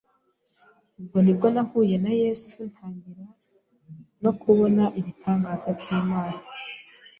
Ubwo 0.99 1.17
ni 1.23 1.31
bwo 1.37 1.47
nahuye 1.55 1.95
na 2.03 2.11
Yesu 2.21 2.57
ntangira 2.71 3.25
no 4.23 4.31
kubona 4.41 4.83
ibitangaza 4.99 5.69
by’Imana 5.79 6.41